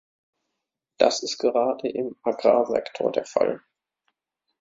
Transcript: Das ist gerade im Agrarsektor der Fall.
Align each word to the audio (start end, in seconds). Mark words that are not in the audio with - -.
Das 0.97 1.21
ist 1.21 1.37
gerade 1.37 1.87
im 1.87 2.15
Agrarsektor 2.23 3.11
der 3.11 3.25
Fall. 3.25 3.61